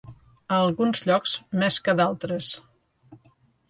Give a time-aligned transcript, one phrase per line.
[0.55, 2.53] A alguns llocs més que a d'altres.